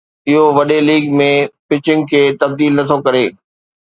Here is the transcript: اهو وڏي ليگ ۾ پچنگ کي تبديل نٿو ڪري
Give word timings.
اهو 0.29 0.43
وڏي 0.57 0.79
ليگ 0.87 1.03
۾ 1.19 1.27
پچنگ 1.67 2.01
کي 2.11 2.21
تبديل 2.41 2.71
نٿو 2.79 2.97
ڪري 3.05 3.25